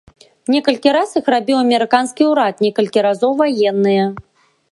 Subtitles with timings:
[0.53, 4.03] Некалькі раз іх рабіў амерыканскі ўрад, некалькі разоў ваенныя.